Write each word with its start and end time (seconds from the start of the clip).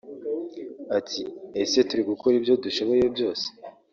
Ati 0.97 1.21
“Ese 1.61 1.77
turi 1.87 2.03
gukora 2.11 2.33
ibyo 2.39 2.53
dushoboye 2.63 3.05
byose 3.15 3.47